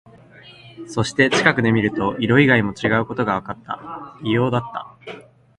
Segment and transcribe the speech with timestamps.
[0.87, 4.17] そして、近くで見ると、色以外も違うことがわかった。
[4.23, 4.97] 異様だった。